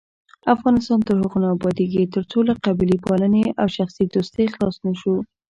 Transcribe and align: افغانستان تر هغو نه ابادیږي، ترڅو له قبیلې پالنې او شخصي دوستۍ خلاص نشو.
افغانستان 0.55 0.99
تر 1.07 1.15
هغو 1.21 1.37
نه 1.43 1.49
ابادیږي، 1.55 2.11
ترڅو 2.13 2.39
له 2.49 2.53
قبیلې 2.65 2.97
پالنې 3.05 3.43
او 3.61 3.67
شخصي 3.77 4.03
دوستۍ 4.07 4.45
خلاص 4.53 4.75
نشو. 4.85 5.15